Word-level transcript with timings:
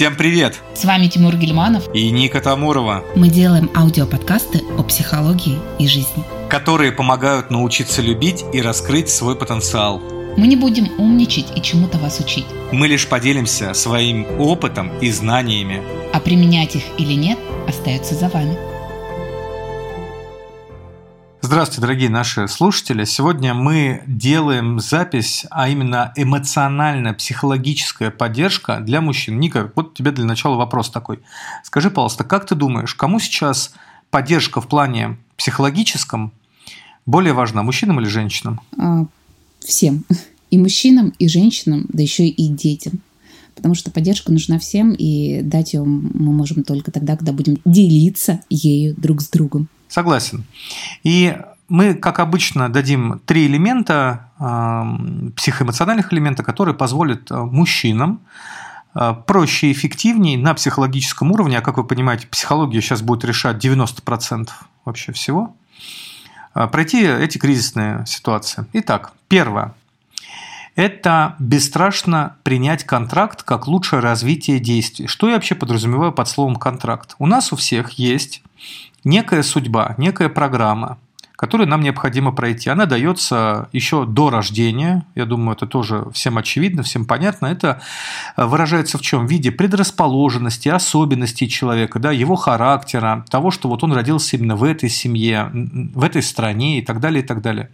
Всем 0.00 0.16
привет! 0.16 0.58
С 0.74 0.86
вами 0.86 1.08
Тимур 1.08 1.36
Гельманов 1.36 1.94
и 1.94 2.10
Ника 2.10 2.40
Тамурова. 2.40 3.04
Мы 3.16 3.28
делаем 3.28 3.70
аудиоподкасты 3.76 4.62
о 4.78 4.82
психологии 4.82 5.58
и 5.78 5.86
жизни, 5.86 6.24
которые 6.48 6.90
помогают 6.90 7.50
научиться 7.50 8.00
любить 8.00 8.42
и 8.54 8.62
раскрыть 8.62 9.10
свой 9.10 9.36
потенциал. 9.36 10.00
Мы 10.38 10.46
не 10.46 10.56
будем 10.56 10.88
умничать 10.98 11.48
и 11.54 11.60
чему-то 11.60 11.98
вас 11.98 12.18
учить. 12.18 12.46
Мы 12.72 12.88
лишь 12.88 13.06
поделимся 13.06 13.74
своим 13.74 14.24
опытом 14.40 14.90
и 15.00 15.10
знаниями. 15.10 15.82
А 16.14 16.20
применять 16.20 16.76
их 16.76 16.84
или 16.96 17.12
нет, 17.12 17.38
остается 17.68 18.14
за 18.14 18.30
вами. 18.30 18.69
Здравствуйте, 21.50 21.80
дорогие 21.80 22.10
наши 22.10 22.46
слушатели. 22.46 23.04
Сегодня 23.04 23.54
мы 23.54 24.04
делаем 24.06 24.78
запись, 24.78 25.46
а 25.50 25.68
именно 25.68 26.12
эмоциональная, 26.14 27.12
психологическая 27.12 28.12
поддержка 28.12 28.78
для 28.78 29.00
мужчин. 29.00 29.40
Ника, 29.40 29.72
вот 29.74 29.94
тебе 29.94 30.12
для 30.12 30.24
начала 30.24 30.54
вопрос 30.54 30.90
такой. 30.90 31.18
Скажи, 31.64 31.90
пожалуйста, 31.90 32.22
как 32.22 32.46
ты 32.46 32.54
думаешь, 32.54 32.94
кому 32.94 33.18
сейчас 33.18 33.74
поддержка 34.10 34.60
в 34.60 34.68
плане 34.68 35.18
психологическом 35.36 36.32
более 37.04 37.32
важна, 37.32 37.64
мужчинам 37.64 37.98
или 37.98 38.06
женщинам? 38.06 38.60
А, 38.78 39.06
всем. 39.58 40.04
И 40.52 40.56
мужчинам, 40.56 41.12
и 41.18 41.26
женщинам, 41.26 41.86
да 41.88 42.00
еще 42.00 42.28
и 42.28 42.46
детям. 42.46 43.00
Потому 43.56 43.74
что 43.74 43.90
поддержка 43.90 44.30
нужна 44.30 44.60
всем, 44.60 44.92
и 44.92 45.42
дать 45.42 45.72
ее 45.72 45.82
мы 45.82 46.32
можем 46.32 46.62
только 46.62 46.92
тогда, 46.92 47.16
когда 47.16 47.32
будем 47.32 47.58
делиться 47.64 48.38
ею 48.50 48.94
друг 48.96 49.20
с 49.20 49.28
другом. 49.28 49.68
Согласен. 49.90 50.44
И 51.02 51.36
мы, 51.68 51.94
как 51.94 52.20
обычно, 52.20 52.68
дадим 52.68 53.20
три 53.26 53.46
элемента, 53.46 54.30
э, 54.38 55.30
психоэмоциональных 55.36 56.12
элемента, 56.12 56.44
которые 56.44 56.76
позволят 56.76 57.28
э, 57.30 57.36
мужчинам 57.36 58.20
э, 58.94 59.14
проще 59.26 59.66
и 59.66 59.72
эффективнее 59.72 60.38
на 60.38 60.54
психологическом 60.54 61.32
уровне, 61.32 61.58
а 61.58 61.60
как 61.60 61.76
вы 61.76 61.84
понимаете, 61.84 62.28
психология 62.28 62.80
сейчас 62.80 63.02
будет 63.02 63.24
решать 63.24 63.64
90% 63.64 64.48
вообще 64.84 65.12
всего, 65.12 65.54
пройти 66.54 67.04
эти 67.04 67.38
кризисные 67.38 68.04
ситуации. 68.06 68.66
Итак, 68.72 69.12
первое. 69.28 69.74
Это 70.76 71.34
бесстрашно 71.38 72.36
принять 72.42 72.84
контракт 72.84 73.42
как 73.42 73.66
лучшее 73.66 74.00
развитие 74.00 74.60
действий. 74.60 75.06
Что 75.06 75.28
я 75.28 75.34
вообще 75.34 75.54
подразумеваю 75.54 76.12
под 76.12 76.28
словом 76.28 76.56
контракт? 76.56 77.14
У 77.18 77.26
нас 77.26 77.52
у 77.52 77.56
всех 77.56 77.92
есть 77.92 78.42
некая 79.04 79.42
судьба, 79.42 79.94
некая 79.98 80.28
программа, 80.28 80.98
которую 81.40 81.68
нам 81.68 81.80
необходимо 81.80 82.32
пройти. 82.32 82.68
Она 82.68 82.84
дается 82.84 83.70
еще 83.72 84.04
до 84.04 84.28
рождения. 84.28 85.06
Я 85.14 85.24
думаю, 85.24 85.56
это 85.56 85.66
тоже 85.66 86.04
всем 86.12 86.36
очевидно, 86.36 86.82
всем 86.82 87.06
понятно. 87.06 87.46
Это 87.46 87.80
э, 88.36 88.44
выражается 88.44 88.98
в 88.98 89.00
чем? 89.00 89.26
В 89.26 89.30
виде 89.30 89.50
предрасположенности, 89.50 90.68
особенностей 90.68 91.48
человека, 91.48 91.98
да, 91.98 92.12
его 92.12 92.36
характера, 92.36 93.24
того, 93.30 93.50
что 93.50 93.70
вот 93.70 93.82
он 93.82 93.94
родился 93.94 94.36
именно 94.36 94.54
в 94.54 94.64
этой 94.64 94.90
семье, 94.90 95.50
в 95.52 96.04
этой 96.04 96.22
стране 96.22 96.78
и 96.78 96.82
так 96.82 97.00
далее, 97.00 97.22
и 97.22 97.26
так 97.26 97.40
далее. 97.40 97.70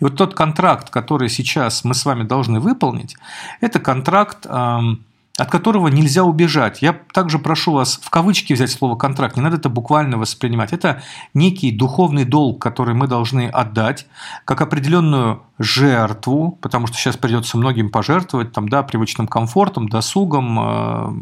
И 0.00 0.04
вот 0.04 0.16
тот 0.16 0.34
контракт, 0.34 0.90
который 0.90 1.28
сейчас 1.28 1.84
мы 1.84 1.94
с 1.94 2.04
вами 2.04 2.24
должны 2.24 2.58
выполнить, 2.58 3.16
это 3.60 3.78
контракт 3.78 4.44
эм, 4.44 5.04
от 5.36 5.50
которого 5.50 5.88
нельзя 5.88 6.22
убежать. 6.22 6.80
Я 6.80 6.92
также 7.12 7.40
прошу 7.40 7.72
вас 7.72 7.98
в 8.00 8.08
кавычки 8.08 8.52
взять 8.52 8.70
слово 8.70 8.94
«контракт», 8.94 9.36
не 9.36 9.42
надо 9.42 9.56
это 9.56 9.68
буквально 9.68 10.16
воспринимать. 10.16 10.72
Это 10.72 11.02
некий 11.34 11.72
духовный 11.72 12.24
долг, 12.24 12.62
который 12.62 12.94
мы 12.94 13.08
должны 13.08 13.48
отдать, 13.48 14.06
как 14.44 14.60
определенную 14.60 15.42
жертву, 15.58 16.56
потому 16.60 16.86
что 16.86 16.96
сейчас 16.96 17.16
придется 17.16 17.58
многим 17.58 17.90
пожертвовать 17.90 18.52
там, 18.52 18.68
да, 18.68 18.84
привычным 18.84 19.26
комфортом, 19.26 19.88
досугом, 19.88 20.58
э, 20.60 21.12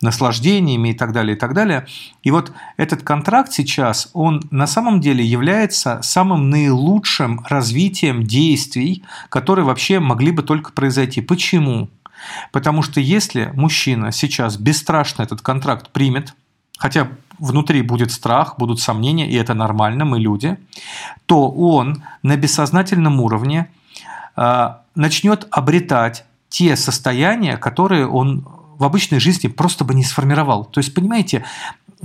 наслаждениями 0.00 0.88
и 0.88 0.94
так 0.94 1.12
далее, 1.12 1.36
и 1.36 1.38
так 1.38 1.54
далее. 1.54 1.86
И 2.24 2.32
вот 2.32 2.52
этот 2.76 3.04
контракт 3.04 3.52
сейчас, 3.52 4.10
он 4.12 4.42
на 4.50 4.66
самом 4.66 5.00
деле 5.00 5.24
является 5.24 6.00
самым 6.02 6.50
наилучшим 6.50 7.44
развитием 7.48 8.24
действий, 8.24 9.04
которые 9.28 9.64
вообще 9.64 10.00
могли 10.00 10.32
бы 10.32 10.42
только 10.42 10.72
произойти. 10.72 11.20
Почему? 11.20 11.90
Потому 12.52 12.82
что 12.82 13.00
если 13.00 13.50
мужчина 13.54 14.12
сейчас 14.12 14.56
бесстрашно 14.56 15.22
этот 15.22 15.40
контракт 15.42 15.90
примет, 15.90 16.34
хотя 16.78 17.08
внутри 17.38 17.82
будет 17.82 18.10
страх, 18.10 18.56
будут 18.58 18.80
сомнения, 18.80 19.28
и 19.28 19.34
это 19.34 19.54
нормально, 19.54 20.04
мы 20.04 20.18
люди, 20.18 20.56
то 21.26 21.50
он 21.50 22.02
на 22.22 22.36
бессознательном 22.36 23.20
уровне 23.20 23.68
э, 24.36 24.68
начнет 24.94 25.46
обретать 25.50 26.24
те 26.48 26.76
состояния, 26.76 27.56
которые 27.56 28.06
он 28.06 28.46
в 28.78 28.84
обычной 28.84 29.20
жизни 29.20 29.48
просто 29.48 29.84
бы 29.84 29.94
не 29.94 30.04
сформировал. 30.04 30.64
То 30.64 30.78
есть, 30.78 30.94
понимаете, 30.94 31.44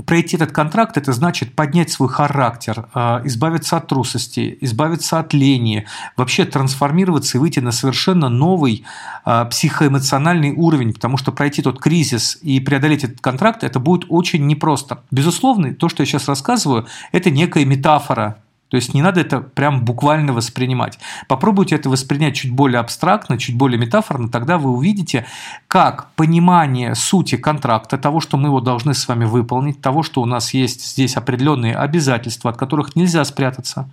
пройти 0.05 0.37
этот 0.37 0.51
контракт, 0.51 0.97
это 0.97 1.11
значит 1.13 1.53
поднять 1.53 1.89
свой 1.91 2.09
характер, 2.09 2.87
а, 2.93 3.21
избавиться 3.25 3.77
от 3.77 3.87
трусости, 3.87 4.57
избавиться 4.61 5.19
от 5.19 5.33
лени, 5.33 5.85
вообще 6.15 6.45
трансформироваться 6.45 7.37
и 7.37 7.41
выйти 7.41 7.59
на 7.59 7.71
совершенно 7.71 8.29
новый 8.29 8.85
а, 9.25 9.45
психоэмоциональный 9.45 10.51
уровень, 10.51 10.93
потому 10.93 11.17
что 11.17 11.31
пройти 11.31 11.61
тот 11.61 11.79
кризис 11.79 12.37
и 12.41 12.59
преодолеть 12.59 13.03
этот 13.03 13.21
контракт, 13.21 13.63
это 13.63 13.79
будет 13.79 14.05
очень 14.09 14.47
непросто. 14.47 15.03
Безусловно, 15.11 15.73
то, 15.73 15.89
что 15.89 16.03
я 16.03 16.07
сейчас 16.07 16.27
рассказываю, 16.27 16.87
это 17.11 17.29
некая 17.29 17.65
метафора 17.65 18.37
то 18.71 18.75
есть 18.75 18.93
не 18.93 19.01
надо 19.01 19.19
это 19.19 19.41
прям 19.41 19.83
буквально 19.83 20.31
воспринимать. 20.31 20.97
Попробуйте 21.27 21.75
это 21.75 21.89
воспринять 21.89 22.35
чуть 22.35 22.53
более 22.53 22.79
абстрактно, 22.79 23.37
чуть 23.37 23.57
более 23.57 23.77
метафорно, 23.77 24.29
тогда 24.29 24.57
вы 24.57 24.71
увидите, 24.71 25.25
как 25.67 26.09
понимание 26.15 26.95
сути 26.95 27.35
контракта, 27.35 27.97
того, 27.97 28.21
что 28.21 28.37
мы 28.37 28.47
его 28.47 28.61
должны 28.61 28.93
с 28.93 29.05
вами 29.09 29.25
выполнить, 29.25 29.81
того, 29.81 30.03
что 30.03 30.21
у 30.21 30.25
нас 30.25 30.53
есть 30.53 30.85
здесь 30.85 31.17
определенные 31.17 31.75
обязательства, 31.75 32.49
от 32.49 32.55
которых 32.55 32.95
нельзя 32.95 33.25
спрятаться, 33.25 33.89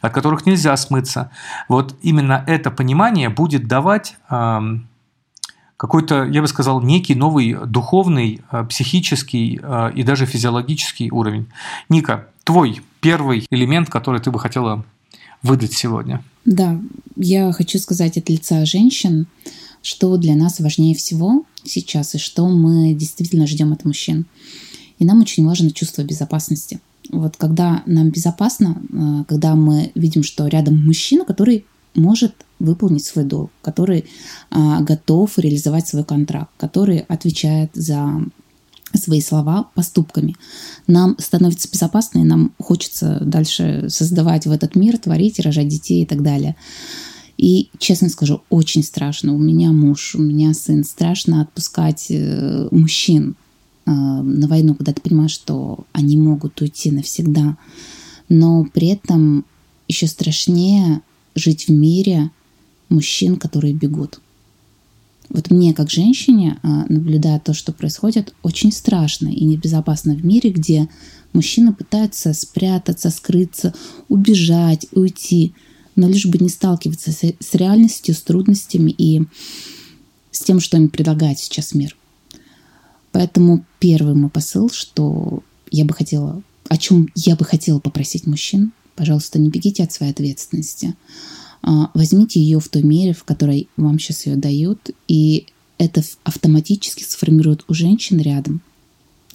от 0.00 0.12
которых 0.14 0.46
нельзя 0.46 0.74
смыться. 0.78 1.30
Вот 1.68 1.94
именно 2.00 2.42
это 2.46 2.70
понимание 2.70 3.28
будет 3.28 3.68
давать 3.68 4.16
какой-то, 5.76 6.24
я 6.24 6.40
бы 6.40 6.48
сказал, 6.48 6.80
некий 6.80 7.14
новый 7.14 7.58
духовный, 7.66 8.40
э, 8.50 8.64
психический 8.64 9.60
э, 9.62 9.90
и 9.94 10.02
даже 10.02 10.24
физиологический 10.24 11.10
уровень. 11.10 11.46
Ника, 11.88 12.28
твой 12.44 12.80
первый 13.04 13.46
элемент, 13.50 13.90
который 13.90 14.18
ты 14.18 14.30
бы 14.30 14.40
хотела 14.40 14.82
выдать 15.42 15.74
сегодня? 15.74 16.24
Да, 16.46 16.80
я 17.16 17.52
хочу 17.52 17.78
сказать 17.78 18.16
от 18.16 18.30
лица 18.30 18.64
женщин, 18.64 19.26
что 19.82 20.16
для 20.16 20.34
нас 20.34 20.58
важнее 20.58 20.94
всего 20.94 21.44
сейчас 21.64 22.14
и 22.14 22.18
что 22.18 22.48
мы 22.48 22.94
действительно 22.94 23.46
ждем 23.46 23.74
от 23.74 23.84
мужчин. 23.84 24.24
И 24.98 25.04
нам 25.04 25.20
очень 25.20 25.44
важно 25.44 25.70
чувство 25.70 26.02
безопасности. 26.02 26.80
Вот 27.10 27.36
когда 27.36 27.82
нам 27.84 28.08
безопасно, 28.08 28.80
э, 28.90 29.24
когда 29.28 29.54
мы 29.54 29.92
видим, 29.94 30.22
что 30.22 30.46
рядом 30.46 30.82
мужчина, 30.82 31.26
который 31.26 31.66
может 31.94 32.34
выполнить 32.58 33.04
свой 33.04 33.24
долг, 33.24 33.50
который 33.60 34.06
а, 34.50 34.80
готов 34.80 35.38
реализовать 35.38 35.86
свой 35.86 36.04
контракт, 36.04 36.50
который 36.56 37.00
отвечает 37.00 37.70
за 37.74 38.20
свои 38.98 39.20
слова 39.20 39.70
поступками. 39.74 40.36
Нам 40.86 41.16
становится 41.18 41.68
безопасно, 41.70 42.20
и 42.20 42.24
нам 42.24 42.52
хочется 42.58 43.20
дальше 43.24 43.86
создавать 43.88 44.46
в 44.46 44.50
этот 44.50 44.74
мир, 44.74 44.98
творить, 44.98 45.40
рожать 45.40 45.68
детей 45.68 46.02
и 46.02 46.06
так 46.06 46.22
далее. 46.22 46.56
И, 47.36 47.70
честно 47.78 48.08
скажу, 48.08 48.42
очень 48.48 48.82
страшно. 48.82 49.34
У 49.34 49.38
меня 49.38 49.72
муж, 49.72 50.14
у 50.14 50.22
меня 50.22 50.54
сын. 50.54 50.84
Страшно 50.84 51.42
отпускать 51.42 52.06
э, 52.10 52.68
мужчин 52.70 53.34
э, 53.86 53.90
на 53.90 54.46
войну, 54.46 54.74
когда 54.74 54.92
ты 54.92 55.00
понимаешь, 55.00 55.32
что 55.32 55.84
они 55.92 56.16
могут 56.16 56.60
уйти 56.60 56.92
навсегда. 56.92 57.56
Но 58.28 58.66
при 58.72 58.88
этом 58.88 59.44
еще 59.88 60.06
страшнее 60.06 61.02
жить 61.34 61.66
в 61.66 61.72
мире 61.72 62.30
мужчин, 62.88 63.36
которые 63.36 63.74
бегут. 63.74 64.20
Вот 65.30 65.50
мне, 65.50 65.74
как 65.74 65.90
женщине, 65.90 66.58
а, 66.62 66.84
наблюдая 66.88 67.40
то, 67.40 67.54
что 67.54 67.72
происходит, 67.72 68.34
очень 68.42 68.72
страшно 68.72 69.28
и 69.28 69.44
небезопасно 69.44 70.14
в 70.14 70.24
мире, 70.24 70.50
где 70.50 70.88
мужчины 71.32 71.72
пытаются 71.72 72.32
спрятаться, 72.34 73.10
скрыться, 73.10 73.74
убежать, 74.08 74.86
уйти, 74.92 75.54
но 75.96 76.08
лишь 76.08 76.26
бы 76.26 76.38
не 76.38 76.48
сталкиваться 76.48 77.12
с 77.12 77.54
реальностью, 77.54 78.14
с 78.14 78.22
трудностями 78.22 78.90
и 78.90 79.22
с 80.30 80.40
тем, 80.40 80.60
что 80.60 80.76
им 80.76 80.88
предлагает 80.88 81.38
сейчас 81.38 81.74
мир. 81.74 81.96
Поэтому 83.12 83.64
первый 83.78 84.14
мой 84.14 84.30
посыл, 84.30 84.70
что 84.70 85.42
я 85.70 85.84
бы 85.84 85.94
хотела, 85.94 86.42
о 86.68 86.76
чем 86.76 87.08
я 87.14 87.36
бы 87.36 87.44
хотела 87.44 87.78
попросить 87.78 88.26
мужчин, 88.26 88.72
пожалуйста, 88.96 89.38
не 89.38 89.50
бегите 89.50 89.84
от 89.84 89.92
своей 89.92 90.12
ответственности. 90.12 90.94
А, 91.66 91.90
возьмите 91.94 92.40
ее 92.40 92.60
в 92.60 92.68
той 92.68 92.82
мере, 92.82 93.14
в 93.14 93.24
которой 93.24 93.68
вам 93.78 93.98
сейчас 93.98 94.26
ее 94.26 94.36
дают, 94.36 94.90
и 95.08 95.46
это 95.78 96.02
автоматически 96.22 97.02
сформирует 97.02 97.64
у 97.68 97.74
женщин 97.74 98.20
рядом 98.20 98.60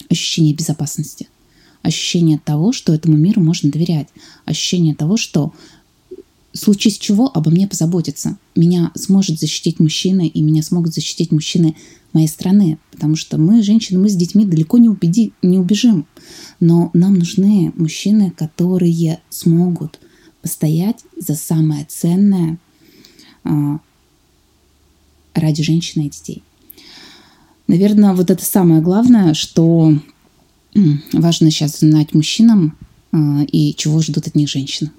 ощущение 0.09 0.53
безопасности, 0.53 1.27
ощущение 1.81 2.37
того, 2.37 2.71
что 2.71 2.93
этому 2.93 3.17
миру 3.17 3.41
можно 3.41 3.71
доверять, 3.71 4.09
ощущение 4.45 4.93
того, 4.93 5.17
что 5.17 5.53
случись 6.53 6.99
чего, 6.99 7.35
обо 7.35 7.49
мне 7.49 7.67
позаботиться. 7.67 8.37
Меня 8.55 8.91
сможет 8.93 9.39
защитить 9.39 9.79
мужчина, 9.79 10.21
и 10.21 10.41
меня 10.41 10.61
смогут 10.61 10.93
защитить 10.93 11.31
мужчины 11.31 11.75
моей 12.13 12.27
страны. 12.27 12.77
Потому 12.91 13.15
что 13.15 13.39
мы, 13.39 13.63
женщины, 13.63 13.99
мы 13.99 14.09
с 14.09 14.15
детьми 14.15 14.45
далеко 14.45 14.77
не, 14.77 14.89
убеди, 14.89 15.33
не 15.41 15.57
убежим. 15.57 16.05
Но 16.59 16.91
нам 16.93 17.15
нужны 17.15 17.71
мужчины, 17.75 18.31
которые 18.31 19.19
смогут 19.29 19.99
постоять 20.41 21.03
за 21.17 21.35
самое 21.35 21.85
ценное 21.85 22.57
а, 23.43 23.79
ради 25.33 25.63
женщины 25.63 26.03
и 26.03 26.09
детей. 26.09 26.43
Наверное, 27.67 28.13
вот 28.13 28.29
это 28.31 28.43
самое 28.43 28.81
главное, 28.81 29.33
что 29.33 29.93
важно 31.13 31.51
сейчас 31.51 31.79
знать 31.79 32.13
мужчинам 32.13 32.75
а, 33.11 33.43
и 33.43 33.75
чего 33.75 34.01
ждут 34.01 34.27
от 34.27 34.35
них 34.35 34.49
женщины. 34.49 34.91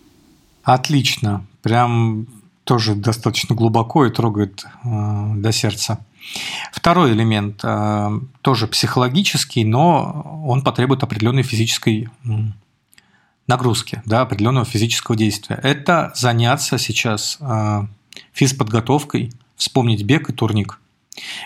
Отлично. 0.63 1.47
Прям 1.63 2.27
тоже 2.65 2.95
достаточно 2.95 3.57
глубоко 3.57 4.07
и 4.07 4.11
трогает 4.11 4.65
э, 4.85 5.33
до 5.37 5.51
сердца. 5.51 5.99
Второй 6.73 7.13
элемент 7.13 7.61
э, 7.65 8.21
тоже 8.43 8.69
психологический, 8.69 9.65
но 9.65 10.43
он 10.47 10.63
потребует 10.63 11.03
определенной 11.03 11.43
физической 11.43 12.09
нагрузки, 13.51 14.01
да, 14.07 14.23
определенного 14.23 14.65
физического 14.65 15.17
действия. 15.17 15.59
Это 15.63 16.13
заняться 16.15 16.79
сейчас 16.79 17.37
э, 17.41 17.83
физподготовкой, 18.33 19.33
вспомнить 19.57 20.05
бег 20.05 20.31
и 20.31 20.33
турник. 20.33 20.79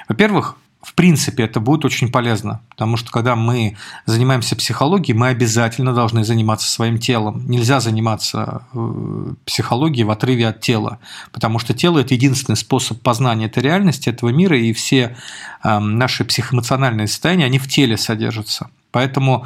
Во-первых, 0.09 0.56
в 0.83 0.93
принципе, 0.95 1.45
это 1.45 1.61
будет 1.61 1.87
очень 1.87 2.12
полезно, 2.12 2.61
потому 2.69 2.99
что 2.99 3.11
когда 3.11 3.37
мы 3.37 3.77
занимаемся 4.05 4.55
психологией, 4.55 5.17
мы 5.17 5.29
обязательно 5.29 5.95
должны 5.95 6.25
заниматься 6.25 6.69
своим 6.71 6.99
телом. 6.99 7.43
Нельзя 7.49 7.81
заниматься 7.81 8.67
э, 8.75 9.33
психологией 9.47 10.05
в 10.05 10.11
отрыве 10.11 10.47
от 10.49 10.61
тела, 10.61 10.99
потому 11.33 11.59
что 11.59 11.73
тело– 11.73 11.99
это 12.01 12.12
единственный 12.12 12.56
способ 12.56 13.01
познания 13.01 13.47
этой 13.47 13.62
реальности, 13.62 14.11
этого 14.11 14.29
мира, 14.29 14.59
и 14.59 14.73
все 14.75 15.17
наши 15.62 16.27
психоэмоциональные 16.27 17.09
состояния, 17.09 17.47
они 17.47 17.59
в 17.59 17.67
теле 17.67 17.97
содержатся. 17.97 18.69
Поэтому 18.94 19.44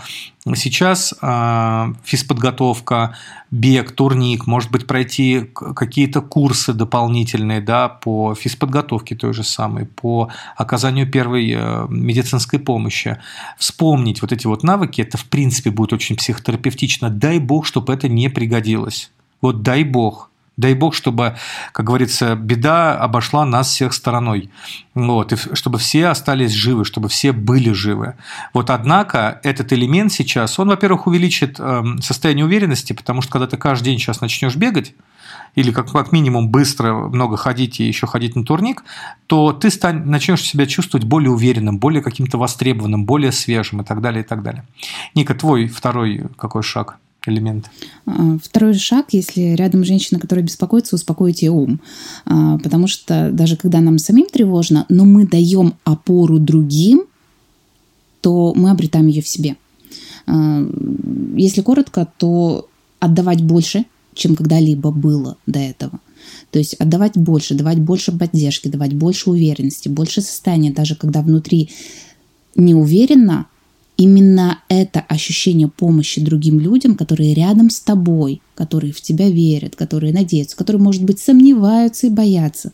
сейчас 0.55 1.15
э, 1.23 1.87
физподготовка, 2.05 3.17
бег, 3.51 3.93
турник, 3.93 4.47
может 4.47 4.71
быть, 4.71 4.87
пройти 4.87 5.51
какие-то 5.55 6.21
курсы 6.21 6.75
дополнительные 6.75 7.63
да, 7.63 7.89
по 7.89 8.35
физподготовке 8.35 9.17
той 9.17 9.33
же 9.33 9.45
самой, 9.45 9.87
по 9.87 10.29
оказанию 10.55 11.11
первой 11.11 11.51
э, 11.51 11.87
медицинской 11.89 12.59
помощи. 12.59 13.17
Вспомнить 13.57 14.21
вот 14.21 14.33
эти 14.33 14.47
вот 14.47 14.65
навыки, 14.65 15.01
это 15.01 15.17
в 15.17 15.25
принципе 15.25 15.71
будет 15.71 15.95
очень 15.95 16.17
психотерапевтично. 16.17 17.09
Дай 17.09 17.39
бог, 17.39 17.65
чтобы 17.65 17.95
это 17.95 18.07
не 18.07 18.29
пригодилось. 18.29 19.11
Вот 19.41 19.63
дай 19.63 19.83
бог. 19.83 20.31
Дай 20.59 20.75
бог, 20.75 20.93
чтобы, 20.93 21.37
как 21.73 21.87
говорится, 21.87 22.35
беда 22.35 22.99
обошла 22.99 23.47
нас 23.47 23.69
всех 23.69 23.95
стороной. 23.95 24.51
Вот, 24.95 25.33
и 25.33 25.37
чтобы 25.55 25.79
все 25.79 26.09
остались 26.09 26.51
живы, 26.51 26.85
чтобы 26.85 27.09
все 27.09 27.31
были 27.31 27.71
живы. 27.71 28.17
Вот, 28.53 28.69
однако, 28.69 29.41
этот 29.45 29.73
элемент 29.73 30.13
сейчас, 30.13 30.59
он, 30.59 30.69
во-первых, 30.69 31.07
увеличит 31.07 31.61
эм, 31.61 32.03
состояние 32.03 32.45
уверенности, 32.45 32.93
потому 32.93 33.23
что 33.23 33.31
когда 33.33 33.47
ты 33.47 33.57
каждый 33.57 33.87
день 33.87 33.99
сейчас 34.01 34.21
начнешь 34.21 34.57
бегать, 34.57 34.95
или 35.55 35.71
как, 35.71 35.93
как 35.93 36.13
минимум 36.13 36.49
быстро 36.49 36.93
много 37.09 37.37
ходить 37.37 37.79
и 37.81 37.85
еще 37.85 38.07
ходить 38.07 38.35
на 38.37 38.45
турник, 38.45 38.83
то 39.29 39.53
ты 39.53 39.71
стань, 39.71 40.05
начнешь 40.05 40.43
себя 40.43 40.67
чувствовать 40.67 41.07
более 41.07 41.31
уверенным, 41.31 41.79
более 41.79 42.03
каким-то 42.03 42.37
востребованным, 42.37 43.05
более 43.05 43.33
свежим 43.33 43.81
и 43.81 43.85
так 43.85 44.01
далее, 44.01 44.25
и 44.25 44.27
так 44.27 44.43
далее. 44.43 44.65
Ника, 45.15 45.35
твой 45.35 45.69
второй 45.69 46.27
какой 46.37 46.63
шаг? 46.63 46.99
Элемент? 47.27 47.71
А, 48.07 48.39
второй 48.43 48.75
шаг, 48.75 49.07
если 49.13 49.55
рядом 49.55 49.85
женщина, 49.85 50.21
которая 50.21 50.45
беспокоится, 50.45 50.97
успокоить 50.97 51.43
ее 51.43 51.51
ум. 51.51 51.81
А, 52.25 52.59
потому 52.59 52.87
что 52.87 53.31
даже 53.33 53.57
когда 53.57 53.81
нам 53.81 53.99
самим 53.99 54.27
тревожно, 54.27 54.87
но 54.89 55.05
мы 55.05 55.27
даем 55.27 55.75
опору 55.85 56.39
другим, 56.39 57.05
то 58.21 58.53
мы 58.55 58.71
обретаем 58.71 59.07
ее 59.07 59.23
в 59.23 59.29
себе. 59.29 59.57
А, 60.27 60.67
если 61.37 61.63
коротко, 61.63 62.09
то 62.19 62.69
отдавать 63.01 63.43
больше, 63.43 63.85
чем 64.15 64.35
когда-либо 64.35 64.91
было 64.91 65.37
до 65.47 65.59
этого. 65.61 66.01
То 66.51 66.59
есть 66.59 66.75
отдавать 66.75 67.17
больше, 67.17 67.55
давать 67.55 67.79
больше 67.79 68.13
поддержки, 68.13 68.69
давать 68.69 68.95
больше 68.95 69.31
уверенности, 69.31 69.89
больше 69.89 70.21
состояния, 70.21 70.73
даже 70.73 70.97
когда 70.97 71.23
внутри 71.23 71.71
неуверенно, 72.55 73.47
именно 73.99 74.63
это 74.69 75.01
ощущение 75.01 75.69
помощи 75.69 76.25
другим 76.25 76.61
людям, 76.61 76.95
которые 76.95 77.35
рядом 77.35 77.69
с 77.69 77.81
тобой, 77.81 78.41
которые 78.55 78.93
в 78.93 79.03
тебя 79.03 79.29
верят, 79.29 79.77
которые 79.77 80.15
надеются, 80.15 80.57
которые, 80.57 80.81
может 80.81 81.03
быть, 81.03 81.19
сомневаются 81.19 82.07
и 82.07 82.11
боятся. 82.11 82.73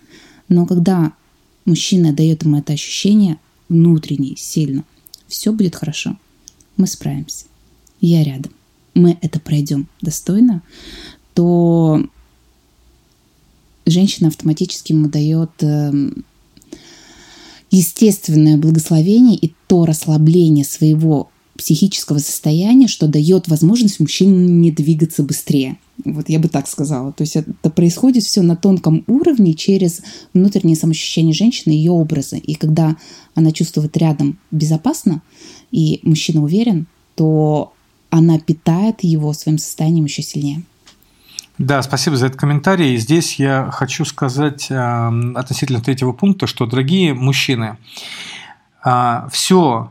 Но 0.49 0.67
когда 0.67 1.15
мужчина 1.65 2.13
дает 2.13 2.45
ему 2.45 2.59
это 2.59 2.75
ощущение 2.75 3.39
внутренне, 3.69 4.37
сильно, 4.37 4.85
все 5.27 5.53
будет 5.53 5.75
хорошо. 5.75 6.19
Мы 6.77 6.87
справимся. 6.87 7.47
Я 8.01 8.23
рядом. 8.23 8.53
Мы 8.93 9.19
это 9.23 9.41
пройдем 9.41 9.89
достойно, 10.03 10.63
то 11.33 12.07
женщина 13.87 14.29
автоматически 14.29 14.93
ему 14.93 15.09
дает 15.09 15.51
эм, 15.63 16.25
естественное 17.71 18.57
благословение 18.57 19.37
и 19.37 19.53
то 19.67 19.85
расслабление 19.85 20.65
своего 20.65 21.31
психического 21.57 22.19
состояния, 22.19 22.89
что 22.89 23.07
дает 23.07 23.49
возможность 23.49 24.01
мужчине 24.01 24.73
двигаться 24.73 25.23
быстрее. 25.23 25.79
Вот 26.05 26.29
я 26.29 26.41
бы 26.41 26.49
так 26.49 26.67
сказала. 26.67 27.13
То 27.13 27.23
есть 27.23 27.37
это 27.37 27.71
происходит 27.71 28.25
все 28.25 28.43
на 28.43 28.57
тонком 28.57 29.05
уровне 29.07 29.55
через 29.55 30.03
внутреннее 30.33 30.77
самоощущение 30.77 31.33
женщины, 31.33 31.73
ее 31.73 31.93
образы. 31.93 32.39
И 32.39 32.55
когда 32.55 32.97
она 33.35 33.53
чувствует 33.53 33.97
рядом 33.97 34.39
безопасно, 34.51 35.23
и 35.71 36.01
мужчина 36.03 36.43
уверен, 36.43 36.87
то 37.15 37.73
она 38.11 38.39
питает 38.39 39.03
его 39.03 39.33
своим 39.33 39.59
состоянием 39.59 40.05
еще 40.05 40.23
сильнее. 40.23 40.63
Да, 41.59 41.81
спасибо 41.83 42.17
за 42.17 42.27
этот 42.27 42.39
комментарий. 42.39 42.97
Здесь 42.97 43.37
я 43.37 43.71
хочу 43.71 44.05
сказать 44.05 44.67
э, 44.71 44.75
относительно 45.37 45.81
третьего 45.81 46.13
пункта, 46.13 46.49
что, 46.49 46.67
дорогие 46.67 47.15
мужчины, 47.15 47.77
все 49.31 49.91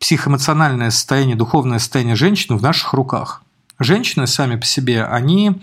психоэмоциональное 0.00 0.90
состояние, 0.90 1.36
духовное 1.36 1.78
состояние 1.78 2.16
женщины 2.16 2.56
в 2.58 2.62
наших 2.62 2.92
руках. 2.92 3.42
Женщины 3.78 4.26
сами 4.26 4.56
по 4.56 4.66
себе, 4.66 5.04
они, 5.04 5.62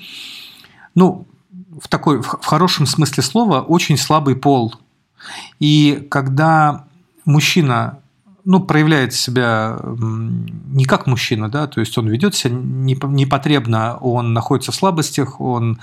ну, 0.96 1.28
в 1.82 1.88
такой, 1.90 2.22
в 2.22 2.46
хорошем 2.46 2.86
смысле 2.86 3.22
слова, 3.24 3.62
очень 3.62 3.98
слабый 3.98 4.36
пол. 4.36 4.76
И 5.60 6.08
когда 6.10 6.86
мужчина 7.26 8.00
ну, 8.46 8.62
проявляет 8.62 9.14
себя 9.14 9.78
не 9.84 10.86
как 10.86 11.06
мужчина, 11.06 11.50
да, 11.50 11.68
то 11.68 11.82
есть 11.82 11.98
он 11.98 12.08
ведет 12.08 12.34
себя 12.34 12.56
непотребно, 12.56 13.98
он 13.98 14.34
находится 14.34 14.72
в 14.72 14.76
слабостях, 14.76 15.40
он 15.42 15.80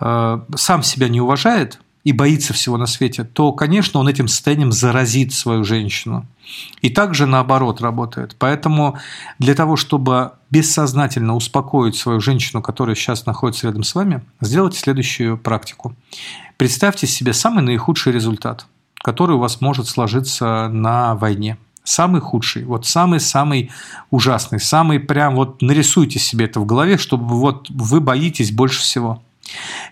э, 0.00 0.40
сам 0.56 0.82
себя 0.82 1.08
не 1.08 1.20
уважает 1.20 1.80
и 2.04 2.12
боится 2.12 2.52
всего 2.52 2.76
на 2.76 2.86
свете, 2.86 3.24
то, 3.24 3.52
конечно, 3.52 4.00
он 4.00 4.08
этим 4.08 4.28
состоянием 4.28 4.72
заразит 4.72 5.32
свою 5.32 5.64
женщину. 5.64 6.26
И 6.80 6.90
также 6.90 7.26
наоборот 7.26 7.80
работает. 7.80 8.36
Поэтому 8.38 8.98
для 9.38 9.54
того, 9.54 9.76
чтобы 9.76 10.32
бессознательно 10.50 11.34
успокоить 11.34 11.96
свою 11.96 12.20
женщину, 12.20 12.62
которая 12.62 12.96
сейчас 12.96 13.26
находится 13.26 13.66
рядом 13.66 13.82
с 13.82 13.94
вами, 13.94 14.22
сделайте 14.40 14.78
следующую 14.78 15.38
практику. 15.38 15.94
Представьте 16.56 17.06
себе 17.06 17.32
самый 17.32 17.62
наихудший 17.62 18.12
результат, 18.12 18.66
который 18.94 19.36
у 19.36 19.38
вас 19.38 19.60
может 19.60 19.86
сложиться 19.88 20.68
на 20.68 21.14
войне– 21.14 21.58
Самый 21.82 22.20
худший, 22.20 22.64
вот 22.64 22.86
самый-самый 22.86 23.70
ужасный, 24.10 24.60
самый 24.60 25.00
прям 25.00 25.34
вот 25.34 25.62
нарисуйте 25.62 26.18
себе 26.18 26.44
это 26.44 26.60
в 26.60 26.66
голове, 26.66 26.98
чтобы 26.98 27.40
вот 27.40 27.70
вы 27.70 28.00
боитесь 28.00 28.52
больше 28.52 28.82
всего. 28.82 29.22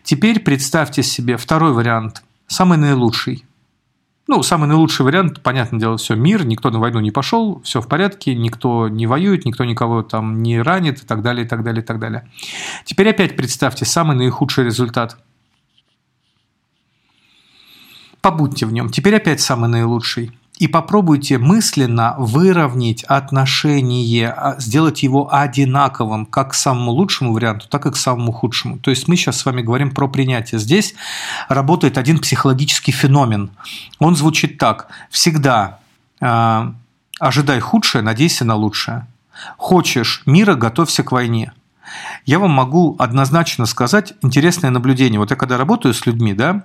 Теперь 0.03 0.41
представьте 0.41 1.03
себе 1.03 1.37
второй 1.37 1.73
вариант, 1.73 2.23
самый 2.47 2.79
наилучший. 2.79 3.45
Ну, 4.27 4.43
самый 4.43 4.69
наилучший 4.69 5.07
вариант, 5.07 5.43
понятное 5.43 5.81
дело, 5.81 5.97
все, 5.97 6.15
мир, 6.15 6.45
никто 6.45 6.71
на 6.71 6.79
войну 6.79 7.01
не 7.01 7.11
пошел, 7.11 7.63
все 7.63 7.81
в 7.81 7.89
порядке, 7.89 8.35
никто 8.35 8.89
не 8.89 9.07
воюет, 9.07 9.47
никто 9.47 9.65
никого 9.65 10.03
там 10.03 10.43
не 10.43 10.61
ранит 10.61 11.03
и 11.03 11.07
так 11.07 11.23
далее, 11.23 11.47
и 11.47 11.49
так 11.49 11.63
далее, 11.63 11.83
и 11.83 11.85
так 11.85 11.99
далее. 11.99 12.31
Теперь 12.85 13.09
опять 13.09 13.37
представьте 13.37 13.87
самый 13.87 14.17
наихудший 14.17 14.65
результат. 14.65 15.17
Побудьте 18.21 18.67
в 18.67 18.73
нем. 18.73 18.91
Теперь 18.91 19.17
опять 19.17 19.41
самый 19.41 19.71
наилучший 19.71 20.38
и 20.59 20.67
попробуйте 20.67 21.39
мысленно 21.39 22.17
выровнять 22.19 23.05
отношение, 23.05 24.31
а, 24.31 24.57
сделать 24.59 25.03
его 25.03 25.33
одинаковым 25.33 26.27
как 26.27 26.51
к 26.51 26.55
самому 26.55 26.91
лучшему 26.91 27.33
варианту, 27.33 27.69
так 27.69 27.87
и 27.87 27.91
к 27.91 27.97
самому 27.97 28.33
худшему. 28.33 28.79
То 28.79 28.91
есть 28.91 29.07
мы 29.07 29.17
сейчас 29.17 29.39
с 29.39 29.47
вами 29.47 29.63
говорим 29.63 29.93
про 29.93 30.09
принятие. 30.09 30.59
Здесь 30.59 30.95
работает 31.49 31.97
один 31.97 32.19
психологический 32.19 32.93
феномен. 32.93 33.51
Он 34.01 34.17
звучит 34.17 34.59
так. 34.59 34.89
Всегда 35.11 35.79
э, 36.21 36.73
ожидай 37.21 37.61
худшее, 37.61 38.03
надейся 38.03 38.45
на 38.45 38.57
лучшее. 38.57 39.07
Хочешь 39.57 40.23
мира, 40.27 40.55
готовься 40.55 41.05
к 41.05 41.13
войне. 41.13 41.53
Я 42.25 42.39
вам 42.39 42.51
могу 42.51 42.97
однозначно 42.99 43.67
сказать 43.67 44.15
интересное 44.23 44.71
наблюдение. 44.71 45.19
Вот 45.19 45.31
я 45.31 45.37
когда 45.37 45.57
работаю 45.57 45.95
с 45.95 46.07
людьми, 46.07 46.35
да, 46.35 46.65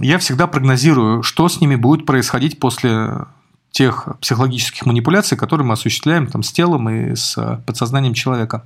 я 0.00 0.18
всегда 0.18 0.46
прогнозирую, 0.46 1.22
что 1.22 1.48
с 1.48 1.60
ними 1.60 1.76
будет 1.76 2.06
происходить 2.06 2.58
после 2.58 3.26
тех 3.70 4.08
психологических 4.20 4.86
манипуляций, 4.86 5.36
которые 5.36 5.66
мы 5.66 5.74
осуществляем 5.74 6.28
там, 6.28 6.42
с 6.42 6.52
телом 6.52 6.88
и 6.88 7.16
с 7.16 7.60
подсознанием 7.66 8.14
человека. 8.14 8.64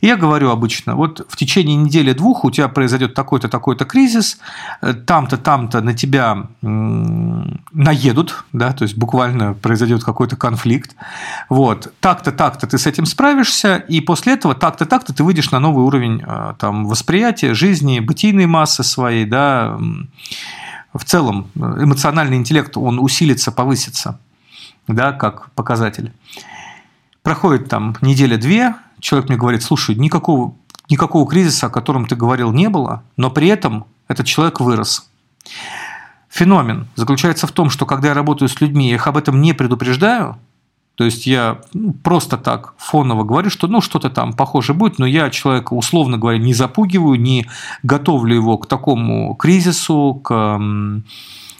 Я 0.00 0.16
говорю 0.16 0.50
обычно, 0.50 0.94
вот 0.94 1.26
в 1.28 1.36
течение 1.36 1.76
недели-двух 1.76 2.44
у 2.44 2.50
тебя 2.50 2.68
произойдет 2.68 3.14
такой-то, 3.14 3.48
такой-то 3.48 3.84
кризис, 3.84 4.38
э, 4.82 4.92
там-то, 4.94 5.36
там-то 5.36 5.80
на 5.80 5.94
тебя 5.94 6.46
наедут, 6.60 8.44
да, 8.52 8.72
то 8.72 8.82
есть 8.82 8.96
буквально 8.96 9.54
произойдет 9.54 10.04
какой-то 10.04 10.36
конфликт, 10.36 10.96
вот, 11.48 11.92
так-то, 12.00 12.32
так-то 12.32 12.66
ты 12.66 12.78
с 12.78 12.86
этим 12.86 13.06
справишься, 13.06 13.76
и 13.76 14.00
после 14.00 14.34
этого 14.34 14.54
так-то, 14.54 14.86
так-то 14.86 15.14
ты 15.14 15.24
выйдешь 15.24 15.50
на 15.50 15.60
новый 15.60 15.84
уровень 15.84 16.22
э, 16.26 16.54
там, 16.58 16.86
восприятия, 16.86 17.54
жизни, 17.54 18.00
бытийной 18.00 18.46
массы 18.46 18.82
своей, 18.82 19.24
да, 19.24 19.78
в 20.92 21.04
целом 21.04 21.50
э, 21.54 21.84
эмоциональный 21.84 22.36
интеллект, 22.36 22.76
он 22.76 22.98
усилится, 22.98 23.52
повысится, 23.52 24.18
да, 24.88 25.12
как 25.12 25.50
показатель. 25.52 26.12
Проходит 27.22 27.68
там 27.68 27.96
неделя-две, 28.02 28.74
человек 29.00 29.28
мне 29.28 29.38
говорит, 29.38 29.62
слушай, 29.62 29.94
никакого, 29.94 30.54
никакого 30.88 31.28
кризиса, 31.28 31.66
о 31.66 31.70
котором 31.70 32.06
ты 32.06 32.16
говорил, 32.16 32.52
не 32.52 32.68
было, 32.68 33.02
но 33.16 33.30
при 33.30 33.48
этом 33.48 33.86
этот 34.08 34.26
человек 34.26 34.60
вырос. 34.60 35.08
Феномен 36.28 36.88
заключается 36.96 37.46
в 37.46 37.52
том, 37.52 37.70
что 37.70 37.86
когда 37.86 38.08
я 38.08 38.14
работаю 38.14 38.48
с 38.48 38.60
людьми, 38.60 38.88
я 38.88 38.96
их 38.96 39.06
об 39.06 39.16
этом 39.16 39.40
не 39.40 39.52
предупреждаю, 39.52 40.38
то 40.96 41.04
есть 41.04 41.26
я 41.26 41.60
ну, 41.74 41.92
просто 41.92 42.38
так 42.38 42.74
фоново 42.78 43.22
говорю, 43.22 43.50
что 43.50 43.68
ну 43.68 43.82
что-то 43.82 44.08
там 44.08 44.32
похоже 44.32 44.72
будет, 44.72 44.98
но 44.98 45.06
я 45.06 45.28
человека, 45.30 45.74
условно 45.74 46.16
говоря, 46.16 46.38
не 46.38 46.54
запугиваю, 46.54 47.20
не 47.20 47.46
готовлю 47.82 48.34
его 48.34 48.56
к 48.56 48.66
такому 48.66 49.34
кризису, 49.34 50.20
к 50.24 50.58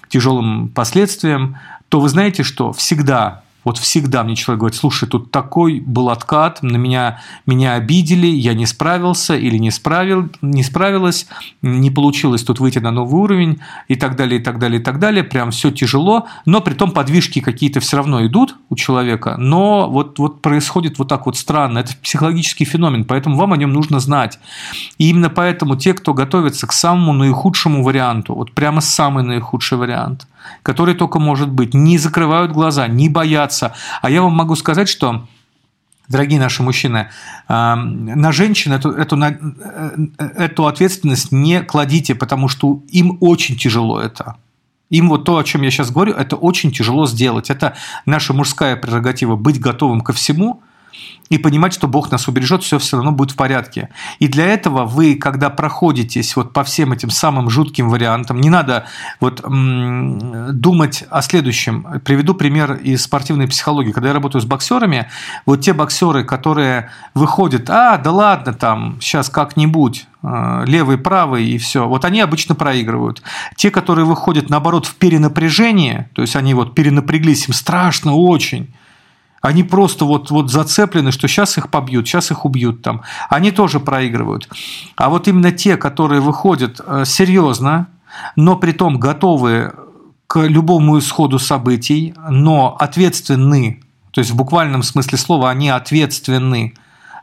тяжелым 0.09 0.69
последствиям, 0.69 1.57
то 1.89 1.99
вы 1.99 2.09
знаете, 2.09 2.43
что 2.43 2.73
всегда 2.73 3.43
вот 3.67 3.77
всегда 3.79 4.23
мне 4.23 4.37
человек 4.37 4.61
говорит, 4.61 4.79
слушай, 4.79 5.09
тут 5.09 5.29
такой 5.29 5.81
был 5.81 6.09
откат, 6.09 6.63
на 6.63 6.77
меня, 6.77 7.19
меня 7.45 7.73
обидели, 7.73 8.27
я 8.27 8.53
не 8.53 8.65
справился 8.65 9.35
или 9.35 9.57
не, 9.57 9.71
справил, 9.71 10.29
не 10.41 10.63
справилась, 10.63 11.27
не 11.61 11.91
получилось 11.91 12.43
тут 12.43 12.61
выйти 12.61 12.79
на 12.79 12.91
новый 12.91 13.19
уровень 13.21 13.59
и 13.89 13.97
так 13.97 14.15
далее, 14.15 14.39
и 14.39 14.41
так 14.41 14.57
далее, 14.57 14.79
и 14.79 14.81
так 14.81 14.99
далее. 14.99 15.25
Прям 15.25 15.51
все 15.51 15.69
тяжело, 15.69 16.27
но 16.45 16.61
при 16.61 16.75
том 16.75 16.91
подвижки 16.91 17.41
какие-то 17.41 17.81
все 17.81 17.97
равно 17.97 18.25
идут 18.25 18.55
у 18.69 18.77
человека, 18.77 19.35
но 19.37 19.89
вот, 19.89 20.17
вот 20.17 20.41
происходит 20.41 20.97
вот 20.97 21.09
так 21.09 21.25
вот 21.25 21.35
странно. 21.35 21.79
Это 21.79 21.91
психологический 22.01 22.63
феномен, 22.63 23.03
поэтому 23.03 23.35
вам 23.35 23.51
о 23.51 23.57
нем 23.57 23.73
нужно 23.73 23.99
знать. 23.99 24.39
И 24.97 25.09
именно 25.09 25.29
поэтому 25.29 25.75
те, 25.75 25.93
кто 25.93 26.13
готовится 26.13 26.67
к 26.67 26.71
самому 26.71 27.11
наихудшему 27.11 27.83
варианту, 27.83 28.33
вот 28.33 28.53
прямо 28.53 28.79
самый 28.79 29.25
наихудший 29.25 29.77
вариант– 29.77 30.25
который 30.63 30.95
только 30.95 31.19
может 31.19 31.49
быть, 31.49 31.73
не 31.73 31.97
закрывают 31.97 32.51
глаза, 32.51 32.87
не 32.87 33.09
боятся. 33.09 33.56
А 33.63 34.09
я 34.09 34.21
вам 34.21 34.33
могу 34.33 34.55
сказать, 34.55 34.89
что 34.89 35.27
дорогие 36.07 36.39
наши 36.39 36.63
мужчины, 36.63 37.09
на 37.47 38.31
женщин 38.31 38.73
эту, 38.73 38.91
эту, 38.91 39.17
эту 40.17 40.67
ответственность 40.67 41.31
не 41.31 41.61
кладите, 41.61 42.15
потому 42.15 42.47
что 42.47 42.81
им 42.89 43.17
очень 43.19 43.57
тяжело 43.57 43.99
это. 43.99 44.35
Им 44.89 45.09
вот 45.09 45.25
то, 45.25 45.37
о 45.37 45.43
чем 45.43 45.63
я 45.63 45.71
сейчас 45.71 45.91
говорю, 45.91 46.13
это 46.13 46.37
очень 46.37 46.71
тяжело 46.71 47.07
сделать. 47.07 47.49
Это 47.49 47.75
наша 48.05 48.33
мужская 48.33 48.77
прерогатива 48.77 49.35
быть 49.35 49.59
готовым 49.59 50.01
ко 50.01 50.13
всему– 50.13 50.61
и 51.29 51.37
понимать, 51.37 51.73
что 51.73 51.87
Бог 51.87 52.11
нас 52.11 52.27
убережет, 52.27 52.63
все 52.63 52.79
все 52.79 52.97
равно 52.97 53.11
будет 53.11 53.31
в 53.31 53.35
порядке. 53.35 53.89
И 54.19 54.27
для 54.27 54.45
этого 54.45 54.85
вы, 54.85 55.15
когда 55.15 55.49
проходитесь 55.49 56.35
вот 56.35 56.53
по 56.53 56.63
всем 56.63 56.93
этим 56.93 57.09
самым 57.09 57.49
жутким 57.49 57.89
вариантам, 57.89 58.39
не 58.39 58.49
надо 58.49 58.85
вот 59.19 59.41
думать 59.41 61.03
о 61.09 61.21
следующем. 61.21 61.85
Приведу 62.05 62.33
пример 62.33 62.73
из 62.73 63.03
спортивной 63.03 63.47
психологии. 63.47 63.91
Когда 63.91 64.09
я 64.09 64.13
работаю 64.13 64.41
с 64.41 64.45
боксерами, 64.45 65.09
вот 65.45 65.61
те 65.61 65.73
боксеры, 65.73 66.23
которые 66.23 66.89
выходят, 67.13 67.69
а, 67.69 67.97
да 67.97 68.11
ладно, 68.11 68.53
там, 68.53 68.97
сейчас 69.01 69.29
как-нибудь, 69.29 70.07
э, 70.23 70.63
левый, 70.65 70.97
правый 70.97 71.45
и 71.45 71.57
все. 71.57 71.87
Вот 71.87 72.05
они 72.05 72.21
обычно 72.21 72.55
проигрывают. 72.55 73.21
Те, 73.55 73.71
которые 73.71 74.05
выходят, 74.05 74.49
наоборот, 74.49 74.85
в 74.85 74.95
перенапряжение, 74.95 76.09
то 76.13 76.21
есть 76.21 76.35
они 76.35 76.53
вот 76.53 76.75
перенапряглись, 76.75 77.47
им 77.47 77.53
страшно 77.53 78.13
очень, 78.15 78.73
они 79.47 79.63
просто 79.63 80.03
вот, 80.03 80.29
вот 80.29 80.51
зацеплены, 80.51 81.11
что 81.11 81.27
сейчас 81.27 81.57
их 81.57 81.69
побьют, 81.69 82.05
сейчас 82.05 82.31
их 82.31 82.43
убьют 82.43 82.81
там. 82.81 83.01
Они 83.29 83.51
тоже 83.51 83.79
проигрывают. 83.79 84.49
А 84.97 85.09
вот 85.09 85.27
именно 85.29 85.53
те, 85.53 85.77
которые 85.77 86.19
выходят 86.19 86.81
э, 86.85 87.05
серьезно, 87.05 87.87
но 88.35 88.57
при 88.57 88.73
том 88.73 88.99
готовы 88.99 89.73
к 90.27 90.39
любому 90.41 90.99
исходу 90.99 91.39
событий, 91.39 92.13
но 92.29 92.75
ответственны, 92.77 93.81
то 94.11 94.19
есть 94.19 94.31
в 94.31 94.35
буквальном 94.35 94.83
смысле 94.83 95.17
слова 95.17 95.49
они 95.49 95.69
ответственны 95.69 96.73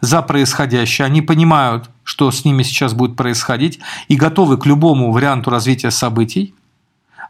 за 0.00 0.22
происходящее, 0.22 1.04
они 1.04 1.20
понимают, 1.20 1.90
что 2.04 2.30
с 2.30 2.44
ними 2.46 2.62
сейчас 2.62 2.94
будет 2.94 3.16
происходить, 3.16 3.80
и 4.08 4.16
готовы 4.16 4.56
к 4.56 4.64
любому 4.64 5.12
варианту 5.12 5.50
развития 5.50 5.90
событий, 5.90 6.54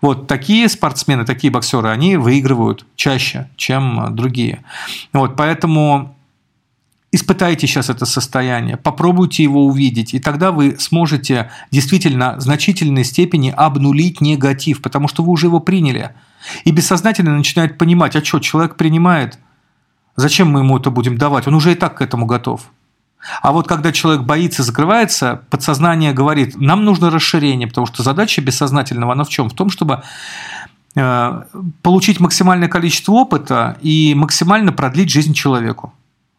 вот 0.01 0.27
такие 0.27 0.69
спортсмены, 0.69 1.25
такие 1.25 1.51
боксеры, 1.51 1.89
они 1.89 2.17
выигрывают 2.17 2.87
чаще, 2.97 3.49
чем 3.57 4.15
другие. 4.15 4.65
Вот, 5.13 5.37
поэтому 5.37 6.15
испытайте 7.15 7.67
сейчас 7.67 7.91
это 7.91 8.07
состояние, 8.07 8.77
попробуйте 8.77 9.43
его 9.45 9.67
увидеть, 9.67 10.15
и 10.15 10.19
тогда 10.19 10.51
вы 10.51 10.77
сможете 10.79 11.51
действительно 11.71 12.37
в 12.37 12.41
значительной 12.41 13.05
степени 13.05 13.51
обнулить 13.57 14.21
негатив, 14.21 14.83
потому 14.83 15.09
что 15.09 15.23
вы 15.23 15.31
уже 15.31 15.47
его 15.47 15.61
приняли. 15.61 16.11
И 16.65 16.73
бессознательно 16.73 17.37
начинает 17.37 17.79
понимать, 17.79 18.17
а 18.17 18.25
что, 18.25 18.41
человек 18.41 18.77
принимает, 18.77 19.39
зачем 20.17 20.51
мы 20.51 20.61
ему 20.61 20.77
это 20.79 20.91
будем 20.91 21.17
давать, 21.17 21.47
он 21.47 21.55
уже 21.55 21.73
и 21.73 21.77
так 21.77 21.99
к 21.99 22.03
этому 22.03 22.27
готов. 22.27 22.71
А 23.43 23.53
вот 23.53 23.67
когда 23.67 23.93
человек 23.93 24.23
боится, 24.23 24.63
закрывается, 24.63 25.43
подсознание 25.51 26.13
говорит, 26.13 26.57
нам 26.57 26.85
нужно 26.85 27.11
расширение, 27.11 27.69
потому 27.69 27.87
что 27.87 28.03
задача 28.03 28.43
бессознательного, 28.43 29.13
она 29.13 29.25
в 29.25 29.29
чем? 29.29 29.49
В 29.49 29.55
том, 29.55 29.71
чтобы 29.71 30.03
э, 30.95 31.43
получить 31.83 32.21
максимальное 32.21 32.69
количество 32.69 33.13
опыта 33.13 33.79
и 33.81 34.15
максимально 34.15 34.73
продлить 34.73 35.11
жизнь 35.11 35.35
человеку. 35.35 35.93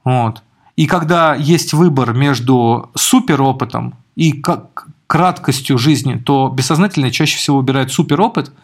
Вот. 0.04 0.44
И 0.76 0.88
когда 0.88 1.36
есть 1.36 1.74
выбор 1.74 2.14
между 2.14 2.92
суперопытом 2.96 3.96
и 4.16 4.44
краткостью 5.08 5.78
жизни, 5.78 6.16
то 6.16 6.50
бессознательное 6.50 7.12
чаще 7.12 7.38
всего 7.38 7.58
выбирает 7.58 7.92
суперопыт– 7.92 8.52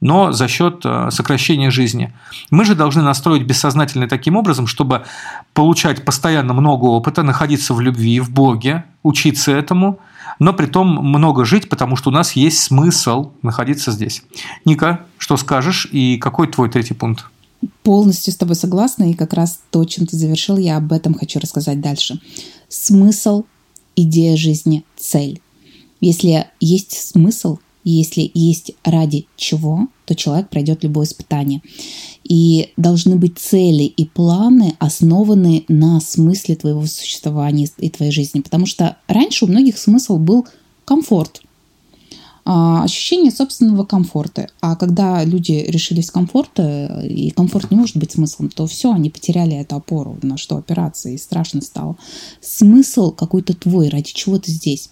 но 0.00 0.32
за 0.32 0.48
счет 0.48 0.82
э, 0.84 1.08
сокращения 1.10 1.70
жизни. 1.70 2.12
Мы 2.50 2.64
же 2.64 2.74
должны 2.74 3.02
настроить 3.02 3.42
бессознательно 3.42 4.08
таким 4.08 4.36
образом, 4.36 4.66
чтобы 4.66 5.04
получать 5.52 6.04
постоянно 6.04 6.52
много 6.52 6.86
опыта, 6.86 7.22
находиться 7.22 7.74
в 7.74 7.80
любви, 7.80 8.20
в 8.20 8.30
Боге, 8.30 8.84
учиться 9.02 9.52
этому, 9.52 9.98
но 10.38 10.52
при 10.52 10.66
том 10.66 10.88
много 10.88 11.44
жить, 11.44 11.68
потому 11.68 11.96
что 11.96 12.10
у 12.10 12.12
нас 12.12 12.32
есть 12.32 12.58
смысл 12.62 13.32
находиться 13.42 13.92
здесь. 13.92 14.22
Ника, 14.64 15.06
что 15.18 15.36
скажешь 15.36 15.88
и 15.90 16.18
какой 16.18 16.48
твой 16.48 16.70
третий 16.70 16.94
пункт? 16.94 17.26
Полностью 17.82 18.32
с 18.32 18.36
тобой 18.36 18.56
согласна, 18.56 19.10
и 19.10 19.14
как 19.14 19.32
раз 19.32 19.60
то, 19.70 19.84
чем 19.84 20.06
ты 20.06 20.16
завершил, 20.16 20.58
я 20.58 20.76
об 20.76 20.92
этом 20.92 21.14
хочу 21.14 21.40
рассказать 21.40 21.80
дальше. 21.80 22.20
Смысл, 22.68 23.44
идея 23.96 24.36
жизни, 24.36 24.84
цель. 24.96 25.40
Если 26.00 26.46
есть 26.60 27.10
смысл, 27.10 27.58
если 27.84 28.30
есть 28.34 28.72
ради 28.82 29.26
чего, 29.36 29.88
то 30.06 30.14
человек 30.14 30.48
пройдет 30.48 30.82
любое 30.82 31.06
испытание. 31.06 31.62
И 32.24 32.72
должны 32.76 33.16
быть 33.16 33.38
цели 33.38 33.84
и 33.84 34.06
планы, 34.06 34.74
основанные 34.78 35.64
на 35.68 36.00
смысле 36.00 36.56
твоего 36.56 36.86
существования 36.86 37.68
и 37.78 37.90
твоей 37.90 38.12
жизни. 38.12 38.40
Потому 38.40 38.66
что 38.66 38.96
раньше 39.06 39.44
у 39.44 39.48
многих 39.48 39.78
смысл 39.78 40.16
был 40.16 40.46
комфорт, 40.86 41.42
а, 42.46 42.84
ощущение 42.84 43.30
собственного 43.30 43.84
комфорта. 43.84 44.48
А 44.60 44.76
когда 44.76 45.24
люди 45.24 45.64
решились 45.66 46.10
комфорта, 46.10 47.02
и 47.06 47.30
комфорт 47.30 47.70
не 47.70 47.76
может 47.76 47.96
быть 47.96 48.12
смыслом, 48.12 48.50
то 48.50 48.66
все, 48.66 48.92
они 48.92 49.08
потеряли 49.10 49.56
эту 49.56 49.76
опору, 49.76 50.18
на 50.22 50.36
что 50.36 50.56
опираться, 50.56 51.08
и 51.08 51.16
страшно 51.16 51.62
стало. 51.62 51.96
Смысл 52.42 53.12
какой-то 53.12 53.54
твой, 53.54 53.88
ради 53.88 54.12
чего 54.12 54.38
ты 54.38 54.50
здесь. 54.50 54.90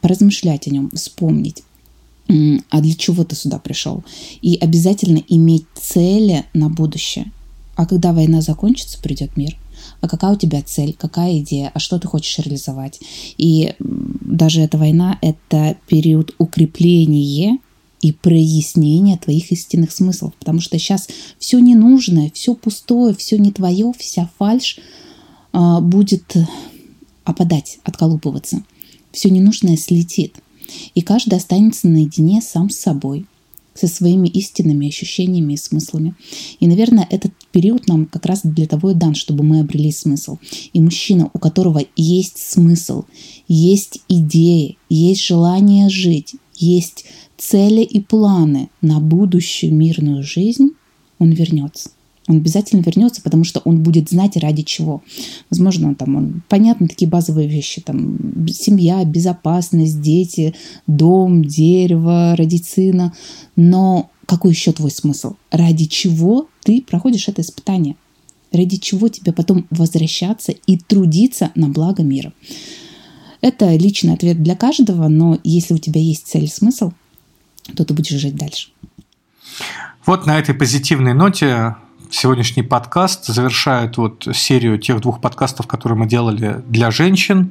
Поразмышлять 0.00 0.66
о 0.66 0.70
нем, 0.70 0.90
вспомнить 0.90 1.62
а 2.28 2.80
для 2.80 2.94
чего 2.94 3.24
ты 3.24 3.36
сюда 3.36 3.58
пришел. 3.58 4.04
И 4.40 4.56
обязательно 4.56 5.22
иметь 5.28 5.66
цели 5.74 6.44
на 6.54 6.68
будущее. 6.68 7.30
А 7.74 7.86
когда 7.86 8.12
война 8.12 8.40
закончится, 8.40 9.00
придет 9.00 9.36
мир. 9.36 9.58
А 10.00 10.08
какая 10.08 10.32
у 10.32 10.36
тебя 10.36 10.62
цель, 10.62 10.94
какая 10.98 11.40
идея, 11.40 11.70
а 11.74 11.78
что 11.78 11.98
ты 11.98 12.06
хочешь 12.06 12.38
реализовать. 12.38 13.00
И 13.38 13.74
даже 13.78 14.60
эта 14.60 14.78
война– 14.78 15.18
это 15.22 15.76
период 15.88 16.34
укрепления 16.38 17.58
и 18.00 18.12
прояснения 18.12 19.16
твоих 19.16 19.52
истинных 19.52 19.92
смыслов. 19.92 20.34
Потому 20.38 20.60
что 20.60 20.78
сейчас 20.78 21.08
все 21.38 21.58
ненужное, 21.58 22.30
все 22.34 22.54
пустое, 22.54 23.14
все 23.14 23.38
не 23.38 23.52
твое, 23.52 23.92
вся 23.96 24.28
фальш 24.38 24.78
а, 25.52 25.80
будет 25.80 26.36
опадать, 27.24 27.78
отколупываться. 27.84 28.62
Все 29.12 29.30
ненужное 29.30 29.76
слетит. 29.76 30.36
И 30.94 31.00
каждый 31.00 31.34
останется 31.34 31.88
наедине 31.88 32.40
сам 32.42 32.70
с 32.70 32.76
собой, 32.76 33.26
со 33.74 33.86
своими 33.88 34.28
истинными 34.28 34.88
ощущениями 34.88 35.54
и 35.54 35.56
смыслами. 35.56 36.14
И, 36.60 36.66
наверное, 36.66 37.06
этот 37.10 37.32
период 37.52 37.88
нам 37.88 38.06
как 38.06 38.26
раз 38.26 38.40
для 38.44 38.66
того 38.66 38.90
и 38.90 38.94
дан, 38.94 39.14
чтобы 39.14 39.44
мы 39.44 39.60
обрели 39.60 39.90
смысл. 39.92 40.38
И 40.72 40.80
мужчина, 40.80 41.30
у 41.32 41.38
которого 41.38 41.82
есть 41.96 42.38
смысл, 42.38 43.04
есть 43.48 44.00
идеи, 44.08 44.76
есть 44.88 45.24
желание 45.24 45.88
жить, 45.88 46.34
есть 46.54 47.06
цели 47.38 47.82
и 47.82 48.00
планы 48.00 48.68
на 48.82 49.00
будущую 49.00 49.74
мирную 49.74 50.22
жизнь, 50.22 50.70
он 51.18 51.30
вернется. 51.30 51.90
Он 52.28 52.36
обязательно 52.36 52.82
вернется, 52.82 53.20
потому 53.20 53.44
что 53.44 53.60
он 53.64 53.82
будет 53.82 54.10
знать 54.10 54.36
ради 54.36 54.62
чего. 54.62 55.02
Возможно, 55.50 55.94
там 55.94 56.16
он, 56.16 56.42
понятно, 56.48 56.86
такие 56.86 57.08
базовые 57.08 57.48
вещи, 57.48 57.80
там 57.80 58.46
семья, 58.48 59.04
безопасность, 59.04 60.00
дети, 60.00 60.54
дом, 60.86 61.44
дерево, 61.44 62.36
родить 62.36 62.66
сына. 62.66 63.12
Но 63.56 64.10
какой 64.26 64.52
еще 64.52 64.72
твой 64.72 64.90
смысл? 64.90 65.34
Ради 65.50 65.86
чего 65.86 66.48
ты 66.62 66.80
проходишь 66.80 67.28
это 67.28 67.42
испытание? 67.42 67.96
Ради 68.52 68.76
чего 68.76 69.08
тебе 69.08 69.32
потом 69.32 69.66
возвращаться 69.70 70.52
и 70.52 70.76
трудиться 70.78 71.50
на 71.54 71.68
благо 71.68 72.02
мира? 72.02 72.32
Это 73.40 73.74
личный 73.74 74.14
ответ 74.14 74.40
для 74.40 74.54
каждого, 74.54 75.08
но 75.08 75.38
если 75.42 75.74
у 75.74 75.78
тебя 75.78 76.00
есть 76.00 76.28
цель 76.28 76.44
и 76.44 76.48
смысл, 76.48 76.92
то 77.74 77.84
ты 77.84 77.92
будешь 77.92 78.20
жить 78.20 78.36
дальше. 78.36 78.68
Вот 80.06 80.26
на 80.26 80.38
этой 80.38 80.54
позитивной 80.54 81.14
ноте 81.14 81.76
сегодняшний 82.12 82.62
подкаст 82.62 83.26
завершает 83.26 83.96
вот 83.96 84.28
серию 84.34 84.78
тех 84.78 85.00
двух 85.00 85.20
подкастов, 85.20 85.66
которые 85.66 85.98
мы 85.98 86.06
делали 86.06 86.62
для 86.66 86.90
женщин, 86.90 87.50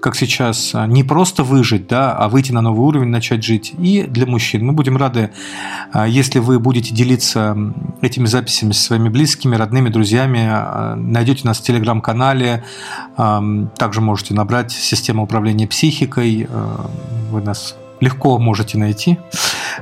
как 0.00 0.16
сейчас 0.16 0.74
а, 0.74 0.86
не 0.86 1.04
просто 1.04 1.42
выжить, 1.42 1.86
да, 1.88 2.12
а 2.16 2.28
выйти 2.28 2.52
на 2.52 2.60
новый 2.60 2.80
уровень, 2.80 3.08
начать 3.08 3.44
жить. 3.44 3.74
И 3.78 4.02
для 4.02 4.26
мужчин. 4.26 4.64
Мы 4.64 4.72
будем 4.72 4.96
рады, 4.96 5.30
а, 5.92 6.06
если 6.06 6.38
вы 6.38 6.58
будете 6.58 6.94
делиться 6.94 7.56
этими 8.00 8.26
записями 8.26 8.72
со 8.72 8.82
своими 8.82 9.08
близкими, 9.08 9.56
родными, 9.56 9.88
друзьями. 9.88 10.48
А, 10.50 10.94
найдете 10.96 11.46
нас 11.46 11.58
в 11.58 11.62
телеграм-канале. 11.62 12.64
Также 13.16 14.00
можете 14.00 14.34
набрать 14.34 14.72
систему 14.72 15.24
управления 15.24 15.66
психикой. 15.66 16.48
Вы 17.30 17.42
нас 17.42 17.76
легко 18.00 18.38
можете 18.38 18.78
найти. 18.78 19.18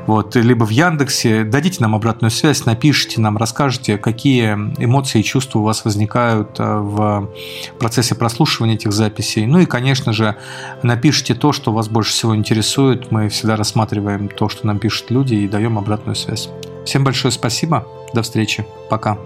Вот, 0.07 0.37
либо 0.37 0.65
в 0.65 0.71
Яндексе. 0.71 1.45
Дадите 1.45 1.79
нам 1.81 1.95
обратную 1.95 2.31
связь, 2.31 2.65
напишите 2.65 3.21
нам, 3.21 3.37
расскажите, 3.37 3.99
какие 3.99 4.53
эмоции 4.79 5.21
и 5.21 5.25
чувства 5.25 5.61
у 5.61 5.63
вас 5.63 5.85
возникают 5.85 6.59
э, 6.59 6.79
в 6.79 7.31
процессе 7.79 8.15
прослушивания 8.15 8.75
этих 8.75 8.93
записей. 8.93 9.47
Ну 9.47 9.61
и, 9.61 9.67
конечно 9.67 10.13
же, 10.13 10.37
напишите 10.83 11.35
то, 11.35 11.53
что 11.53 11.73
вас 11.73 11.89
больше 11.89 12.13
всего 12.13 12.37
интересует. 12.37 13.11
Мы 13.11 13.29
всегда 13.29 13.57
рассматриваем 13.57 14.29
то, 14.29 14.49
что 14.49 14.67
нам 14.67 14.79
пишут 14.79 15.11
люди, 15.11 15.35
и 15.35 15.49
даем 15.49 15.79
обратную 15.79 16.17
связь. 16.17 16.49
Всем 16.85 17.05
большое 17.05 17.33
спасибо. 17.33 17.87
До 18.15 18.23
встречи. 18.23 18.65
Пока. 18.89 19.19